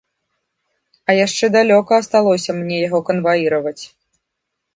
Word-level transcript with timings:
А 1.09 1.15
яшчэ 1.25 1.45
далёка 1.57 1.93
асталося 2.03 2.57
мне 2.61 2.75
яго 2.87 2.99
канваіраваць. 3.11 3.79